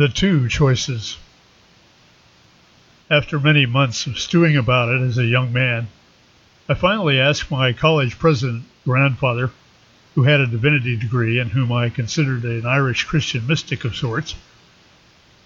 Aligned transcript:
The 0.00 0.08
Two 0.08 0.48
Choices. 0.48 1.18
After 3.10 3.38
many 3.38 3.66
months 3.66 4.06
of 4.06 4.18
stewing 4.18 4.56
about 4.56 4.88
it 4.88 5.02
as 5.02 5.18
a 5.18 5.26
young 5.26 5.52
man, 5.52 5.88
I 6.70 6.72
finally 6.72 7.20
asked 7.20 7.50
my 7.50 7.74
college 7.74 8.18
president 8.18 8.64
grandfather, 8.86 9.50
who 10.14 10.22
had 10.22 10.40
a 10.40 10.46
divinity 10.46 10.96
degree 10.96 11.38
and 11.38 11.50
whom 11.50 11.70
I 11.70 11.90
considered 11.90 12.44
an 12.44 12.64
Irish 12.64 13.04
Christian 13.04 13.46
mystic 13.46 13.84
of 13.84 13.94
sorts, 13.94 14.36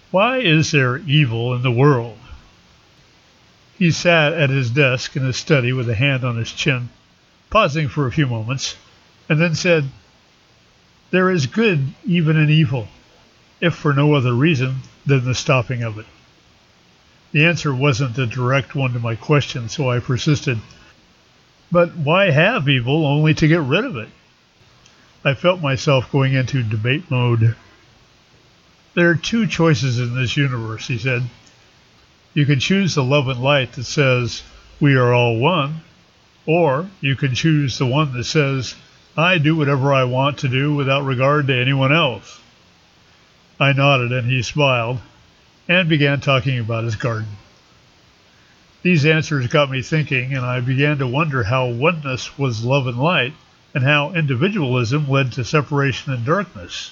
why 0.09 0.37
is 0.37 0.71
there 0.71 0.99
evil 0.99 1.53
in 1.53 1.61
the 1.61 1.69
world? 1.69 2.17
He 3.77 3.91
sat 3.91 4.31
at 4.31 4.51
his 4.51 4.69
desk 4.69 5.17
in 5.17 5.23
his 5.23 5.35
study 5.35 5.73
with 5.73 5.89
a 5.89 5.95
hand 5.95 6.23
on 6.23 6.37
his 6.37 6.53
chin, 6.53 6.87
pausing 7.49 7.89
for 7.89 8.07
a 8.07 8.11
few 8.13 8.25
moments, 8.25 8.77
and 9.27 9.41
then 9.41 9.53
said, 9.53 9.89
There 11.11 11.29
is 11.29 11.45
good 11.45 11.93
even 12.05 12.37
in 12.37 12.49
evil 12.49 12.87
if 13.61 13.73
for 13.75 13.93
no 13.93 14.13
other 14.13 14.33
reason 14.33 14.81
than 15.05 15.25
the 15.25 15.35
stopping 15.35 15.83
of 15.83 15.97
it. 15.97 16.05
The 17.31 17.45
answer 17.45 17.73
wasn't 17.73 18.17
a 18.17 18.25
direct 18.25 18.75
one 18.75 18.93
to 18.93 18.99
my 18.99 19.15
question, 19.15 19.69
so 19.69 19.89
I 19.89 19.99
persisted. 19.99 20.59
But 21.71 21.95
why 21.95 22.31
have 22.31 22.69
evil 22.69 23.05
only 23.05 23.33
to 23.33 23.47
get 23.47 23.61
rid 23.61 23.83
of 23.83 23.97
it? 23.97 24.09
I 25.23 25.33
felt 25.33 25.61
myself 25.61 26.11
going 26.11 26.33
into 26.33 26.63
debate 26.63 27.09
mode. 27.09 27.55
There 28.93 29.09
are 29.09 29.15
two 29.15 29.47
choices 29.47 29.99
in 29.99 30.15
this 30.15 30.37
universe, 30.37 30.87
he 30.87 30.97
said. 30.97 31.23
You 32.33 32.45
can 32.45 32.59
choose 32.59 32.95
the 32.95 33.03
love 33.03 33.27
and 33.27 33.41
light 33.41 33.73
that 33.73 33.85
says, 33.85 34.43
We 34.79 34.95
are 34.95 35.13
all 35.13 35.37
one, 35.37 35.81
or 36.45 36.87
you 37.01 37.15
can 37.15 37.33
choose 37.33 37.77
the 37.77 37.85
one 37.85 38.13
that 38.13 38.25
says, 38.25 38.75
I 39.17 39.37
do 39.37 39.55
whatever 39.55 39.93
I 39.93 40.03
want 40.03 40.39
to 40.39 40.47
do 40.47 40.75
without 40.75 41.05
regard 41.05 41.47
to 41.47 41.59
anyone 41.59 41.91
else. 41.91 42.39
I 43.59 43.71
nodded 43.71 44.11
and 44.11 44.29
he 44.29 44.41
smiled 44.41 44.99
and 45.67 45.87
began 45.87 46.19
talking 46.19 46.59
about 46.59 46.83
his 46.83 46.95
garden. 46.95 47.37
These 48.83 49.05
answers 49.05 49.47
got 49.47 49.71
me 49.71 49.81
thinking, 49.81 50.33
and 50.33 50.45
I 50.45 50.59
began 50.59 50.97
to 50.99 51.07
wonder 51.07 51.43
how 51.43 51.67
oneness 51.67 52.37
was 52.37 52.63
love 52.63 52.85
and 52.85 52.97
light, 52.99 53.33
and 53.73 53.83
how 53.83 54.13
individualism 54.13 55.09
led 55.09 55.31
to 55.33 55.43
separation 55.43 56.13
and 56.13 56.25
darkness. 56.25 56.91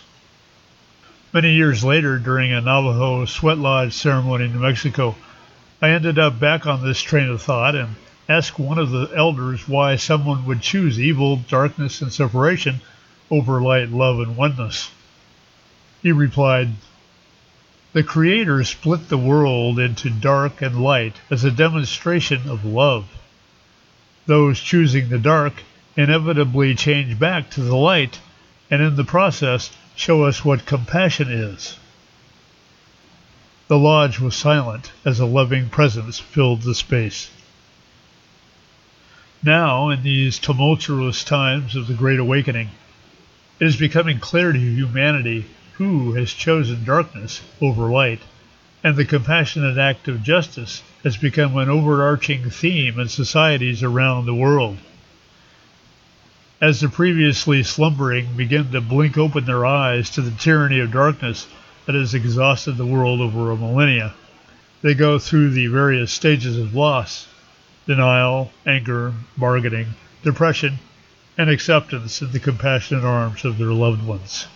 Many 1.34 1.54
years 1.54 1.84
later, 1.84 2.18
during 2.18 2.52
a 2.52 2.62
Navajo 2.62 3.26
sweat 3.26 3.58
lodge 3.58 3.94
ceremony 3.94 4.46
in 4.46 4.54
New 4.54 4.60
Mexico, 4.60 5.16
I 5.82 5.90
ended 5.90 6.18
up 6.18 6.40
back 6.40 6.66
on 6.66 6.84
this 6.84 7.02
train 7.02 7.30
of 7.30 7.42
thought 7.42 7.76
and 7.76 7.96
asked 8.30 8.58
one 8.58 8.78
of 8.80 8.90
the 8.90 9.12
elders 9.16 9.68
why 9.68 9.98
someone 9.98 10.46
would 10.46 10.62
choose 10.62 11.00
evil, 11.00 11.36
darkness, 11.36 12.02
and 12.02 12.12
separation 12.12 12.82
over 13.30 13.62
light, 13.62 13.90
love, 13.90 14.20
and 14.20 14.38
oneness. 14.38 14.90
He 16.04 16.12
replied, 16.12 16.74
The 17.94 18.04
Creator 18.04 18.66
split 18.66 19.08
the 19.08 19.18
world 19.18 19.80
into 19.80 20.10
dark 20.10 20.62
and 20.62 20.84
light 20.84 21.16
as 21.32 21.46
a 21.46 21.50
demonstration 21.50 22.50
of 22.50 22.66
love. 22.66 23.08
Those 24.26 24.60
choosing 24.60 25.08
the 25.08 25.18
dark 25.18 25.64
inevitably 25.96 26.76
change 26.76 27.18
back 27.18 27.50
to 27.52 27.62
the 27.62 27.78
light, 27.78 28.20
and 28.70 28.82
in 28.82 28.98
the 28.98 29.06
process 29.06 29.72
show 29.96 30.26
us 30.26 30.44
what 30.44 30.66
compassion 30.66 31.32
is. 31.32 31.78
The 33.70 33.80
lodge 33.80 34.20
was 34.20 34.36
silent 34.36 34.92
as 35.06 35.22
a 35.22 35.26
loving 35.26 35.70
presence 35.70 36.20
filled 36.20 36.64
the 36.64 36.76
space. 36.76 37.32
Now, 39.42 39.90
in 39.90 40.04
these 40.04 40.38
tumultuous 40.38 41.24
times 41.24 41.78
of 41.78 41.88
the 41.88 41.94
Great 41.94 42.20
Awakening, 42.20 42.72
it 43.62 43.68
is 43.68 43.78
becoming 43.78 44.20
clear 44.20 44.52
to 44.52 44.60
humanity 44.60 45.46
who 45.74 46.14
has 46.14 46.32
chosen 46.32 46.84
darkness 46.84 47.42
over 47.62 47.90
light, 47.90 48.20
and 48.84 48.96
the 48.96 49.06
compassionate 49.06 49.78
act 49.78 50.08
of 50.08 50.22
justice 50.22 50.84
has 51.04 51.18
become 51.18 51.58
an 51.58 51.70
overarching 51.70 52.50
theme 52.50 53.00
in 53.00 53.08
societies 53.08 53.82
around 53.82 54.26
the 54.26 54.36
world. 54.36 54.78
As 56.62 56.80
the 56.80 56.90
previously 56.90 57.64
slumbering 57.64 58.36
begin 58.38 58.72
to 58.72 58.82
blink 58.82 59.18
open 59.18 59.46
their 59.46 59.66
eyes 59.66 60.10
to 60.12 60.22
the 60.22 60.32
tyranny 60.32 60.80
of 60.80 60.92
darkness 60.92 61.48
that 61.86 61.96
has 61.96 62.14
exhausted 62.14 62.78
the 62.78 62.86
world 62.86 63.20
over 63.20 63.52
a 63.52 63.58
millennia, 63.58 64.14
they 64.82 64.94
go 64.94 65.18
through 65.18 65.50
the 65.50 65.68
various 65.68 66.12
stages 66.12 66.58
of 66.58 66.76
loss 66.76 67.28
denial, 67.86 68.52
anger, 68.66 69.14
bargaining, 69.38 69.88
depression, 70.24 70.80
and 71.38 71.50
acceptance 71.50 72.22
in 72.22 72.32
the 72.32 72.40
compassionate 72.40 73.04
arms 73.04 73.44
of 73.44 73.58
their 73.58 73.74
loved 73.74 74.06
ones. 74.06 74.48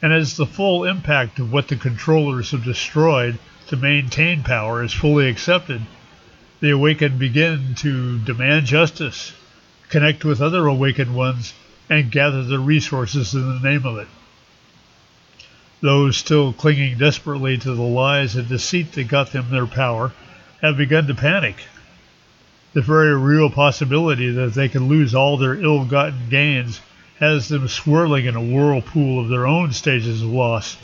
And 0.00 0.12
as 0.12 0.36
the 0.36 0.46
full 0.46 0.84
impact 0.84 1.38
of 1.38 1.52
what 1.52 1.68
the 1.68 1.76
controllers 1.76 2.52
have 2.52 2.64
destroyed 2.64 3.38
to 3.66 3.76
maintain 3.76 4.44
power 4.44 4.82
is 4.82 4.92
fully 4.92 5.28
accepted, 5.28 5.82
the 6.60 6.70
awakened 6.70 7.18
begin 7.18 7.74
to 7.76 8.18
demand 8.18 8.66
justice, 8.66 9.32
connect 9.88 10.24
with 10.24 10.40
other 10.40 10.66
awakened 10.66 11.14
ones, 11.14 11.52
and 11.90 12.10
gather 12.10 12.44
the 12.44 12.58
resources 12.58 13.34
in 13.34 13.48
the 13.48 13.60
name 13.60 13.84
of 13.84 13.98
it. 13.98 14.08
Those 15.80 16.16
still 16.16 16.52
clinging 16.52 16.98
desperately 16.98 17.58
to 17.58 17.74
the 17.74 17.82
lies 17.82 18.36
and 18.36 18.48
deceit 18.48 18.92
that 18.92 19.08
got 19.08 19.32
them 19.32 19.50
their 19.50 19.66
power 19.66 20.12
have 20.60 20.76
begun 20.76 21.06
to 21.06 21.14
panic. 21.14 21.56
The 22.72 22.82
very 22.82 23.16
real 23.16 23.50
possibility 23.50 24.30
that 24.30 24.54
they 24.54 24.68
could 24.68 24.82
lose 24.82 25.14
all 25.14 25.36
their 25.36 25.54
ill 25.54 25.84
gotten 25.84 26.28
gains 26.28 26.80
has 27.18 27.48
them 27.48 27.66
swirling 27.66 28.26
in 28.26 28.36
a 28.36 28.42
whirlpool 28.42 29.20
of 29.20 29.28
their 29.28 29.46
own 29.46 29.72
stages 29.72 30.22
of 30.22 30.28
loss, 30.28 30.76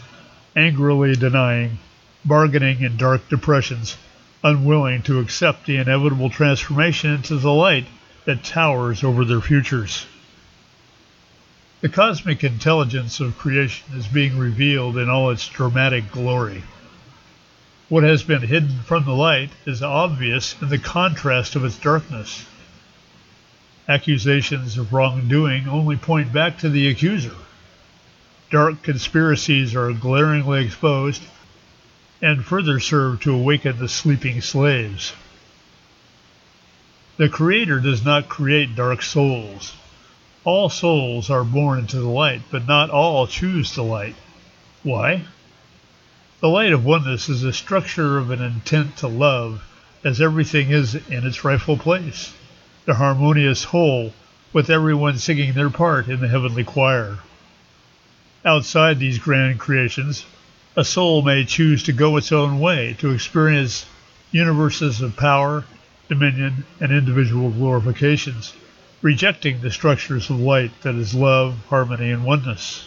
angrily 0.56 1.14
denying, 1.14 1.78
bargaining 2.24 2.80
in 2.82 2.96
dark 2.96 3.28
depressions, 3.28 3.96
unwilling 4.42 5.02
to 5.02 5.20
accept 5.20 5.66
the 5.66 5.76
inevitable 5.76 6.30
transformation 6.30 7.10
into 7.10 7.36
the 7.36 7.52
light 7.52 7.86
that 8.24 8.42
towers 8.42 9.04
over 9.04 9.24
their 9.24 9.40
futures. 9.40 10.06
The 11.80 11.88
cosmic 11.88 12.42
intelligence 12.42 13.20
of 13.20 13.36
creation 13.36 13.96
is 13.96 14.06
being 14.06 14.38
revealed 14.38 14.96
in 14.96 15.10
all 15.10 15.30
its 15.30 15.46
dramatic 15.46 16.10
glory. 16.10 16.62
What 17.90 18.04
has 18.04 18.22
been 18.22 18.40
hidden 18.40 18.80
from 18.80 19.04
the 19.04 19.12
light 19.12 19.50
is 19.66 19.82
obvious 19.82 20.56
in 20.62 20.70
the 20.70 20.78
contrast 20.78 21.54
of 21.54 21.64
its 21.64 21.76
darkness. 21.76 22.46
Accusations 23.86 24.78
of 24.78 24.94
wrongdoing 24.94 25.68
only 25.68 25.96
point 25.96 26.32
back 26.32 26.56
to 26.58 26.70
the 26.70 26.88
accuser. 26.88 27.34
Dark 28.50 28.82
conspiracies 28.82 29.74
are 29.74 29.92
glaringly 29.92 30.64
exposed 30.64 31.22
and 32.22 32.46
further 32.46 32.80
serve 32.80 33.20
to 33.20 33.34
awaken 33.34 33.78
the 33.78 33.88
sleeping 33.88 34.40
slaves. 34.40 35.12
The 37.18 37.28
Creator 37.28 37.80
does 37.80 38.02
not 38.02 38.30
create 38.30 38.74
dark 38.74 39.02
souls. 39.02 39.74
All 40.44 40.70
souls 40.70 41.28
are 41.28 41.44
born 41.44 41.80
into 41.80 42.00
the 42.00 42.08
light, 42.08 42.40
but 42.50 42.66
not 42.66 42.88
all 42.88 43.26
choose 43.26 43.74
the 43.74 43.82
light. 43.82 44.16
Why? 44.82 45.24
The 46.40 46.48
light 46.48 46.72
of 46.72 46.86
oneness 46.86 47.28
is 47.28 47.42
the 47.42 47.52
structure 47.52 48.16
of 48.16 48.30
an 48.30 48.40
intent 48.40 48.96
to 48.98 49.08
love, 49.08 49.62
as 50.02 50.22
everything 50.22 50.70
is 50.70 50.94
in 50.94 51.26
its 51.26 51.44
rightful 51.44 51.76
place 51.76 52.32
the 52.86 52.94
harmonious 52.94 53.64
whole, 53.64 54.12
with 54.52 54.68
everyone 54.68 55.16
singing 55.16 55.54
their 55.54 55.70
part 55.70 56.06
in 56.06 56.20
the 56.20 56.28
heavenly 56.28 56.62
choir. 56.62 57.18
Outside 58.44 58.98
these 58.98 59.18
grand 59.18 59.58
creations, 59.58 60.26
a 60.76 60.84
soul 60.84 61.22
may 61.22 61.46
choose 61.46 61.82
to 61.84 61.92
go 61.92 62.18
its 62.18 62.30
own 62.30 62.60
way, 62.60 62.94
to 62.98 63.10
experience 63.10 63.86
universes 64.32 65.00
of 65.00 65.16
power, 65.16 65.64
dominion, 66.10 66.66
and 66.78 66.92
individual 66.92 67.50
glorifications, 67.50 68.52
rejecting 69.00 69.62
the 69.62 69.70
structures 69.70 70.28
of 70.28 70.38
light 70.38 70.70
that 70.82 70.94
is 70.94 71.14
love, 71.14 71.56
harmony, 71.70 72.10
and 72.10 72.22
oneness. 72.22 72.86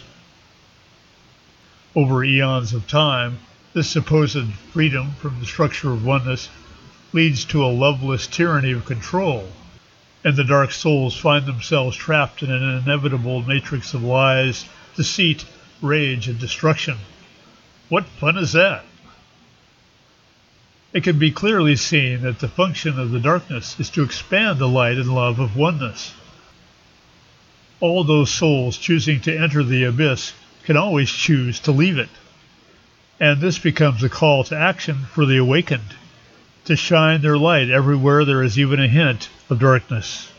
Over 1.96 2.22
eons 2.22 2.72
of 2.72 2.86
time, 2.86 3.40
this 3.72 3.88
supposed 3.88 4.52
freedom 4.72 5.12
from 5.18 5.40
the 5.40 5.46
structure 5.46 5.90
of 5.90 6.04
oneness 6.04 6.50
leads 7.12 7.44
to 7.46 7.64
a 7.64 7.66
loveless 7.66 8.28
tyranny 8.28 8.70
of 8.70 8.84
control 8.84 9.48
and 10.24 10.36
the 10.36 10.44
dark 10.44 10.72
souls 10.72 11.16
find 11.16 11.46
themselves 11.46 11.96
trapped 11.96 12.42
in 12.42 12.50
an 12.50 12.62
inevitable 12.62 13.42
matrix 13.42 13.94
of 13.94 14.02
lies, 14.02 14.64
deceit, 14.96 15.44
rage, 15.80 16.28
and 16.28 16.38
destruction. 16.38 16.98
What 17.88 18.04
fun 18.04 18.36
is 18.36 18.52
that? 18.52 18.84
It 20.92 21.04
can 21.04 21.18
be 21.18 21.30
clearly 21.30 21.76
seen 21.76 22.22
that 22.22 22.40
the 22.40 22.48
function 22.48 22.98
of 22.98 23.10
the 23.10 23.20
darkness 23.20 23.78
is 23.78 23.90
to 23.90 24.02
expand 24.02 24.58
the 24.58 24.68
light 24.68 24.96
and 24.96 25.14
love 25.14 25.38
of 25.38 25.56
oneness. 25.56 26.14
All 27.80 28.02
those 28.02 28.30
souls 28.30 28.76
choosing 28.76 29.20
to 29.20 29.36
enter 29.36 29.62
the 29.62 29.84
abyss 29.84 30.32
can 30.64 30.76
always 30.76 31.10
choose 31.10 31.60
to 31.60 31.72
leave 31.72 31.98
it. 31.98 32.08
And 33.20 33.40
this 33.40 33.58
becomes 33.58 34.02
a 34.02 34.08
call 34.08 34.44
to 34.44 34.56
action 34.56 35.06
for 35.12 35.26
the 35.26 35.36
awakened 35.36 35.94
to 36.68 36.76
shine 36.76 37.20
their 37.20 37.36
light 37.36 37.68
everywhere 37.68 38.24
there 38.24 38.42
is 38.42 38.58
even 38.58 38.78
a 38.78 38.88
hint 38.88 39.28
of 39.50 39.58
darkness. 39.58 40.30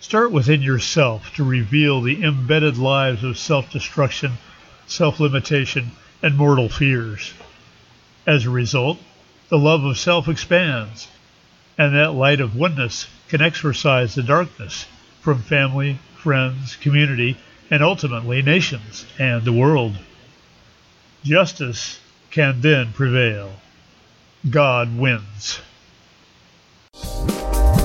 Start 0.00 0.30
within 0.30 0.60
yourself 0.60 1.34
to 1.34 1.44
reveal 1.44 2.00
the 2.00 2.22
embedded 2.22 2.76
lives 2.76 3.24
of 3.24 3.38
self 3.38 3.70
destruction 3.70 4.32
self 4.86 5.20
limitation, 5.20 5.92
and 6.22 6.36
mortal 6.36 6.68
fears. 6.68 7.32
As 8.26 8.44
a 8.44 8.50
result, 8.50 8.98
the 9.48 9.58
love 9.58 9.84
of 9.84 9.98
self 9.98 10.28
expands, 10.28 11.08
and 11.78 11.94
that 11.94 12.14
light 12.14 12.40
of 12.40 12.56
oneness 12.56 13.06
can 13.28 13.40
exorcise 13.40 14.14
the 14.14 14.22
darkness 14.22 14.86
from 15.20 15.42
family, 15.42 15.98
friends, 16.16 16.76
community, 16.76 17.36
and 17.70 17.82
ultimately 17.82 18.42
nations 18.42 19.06
and 19.18 19.44
the 19.44 19.52
world. 19.52 19.96
Justice 21.22 22.00
can 22.30 22.60
then 22.60 22.92
prevail. 22.92 23.61
God 24.50 24.98
wins. 24.98 25.60